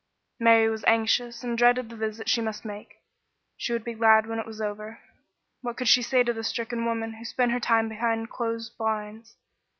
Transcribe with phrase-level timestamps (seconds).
[0.39, 2.95] Mary was anxious and dreaded the visit she must make.
[3.55, 4.99] She would be glad when it was over.
[5.61, 9.35] What could she say to the stricken woman who spent her time behind closed blinds?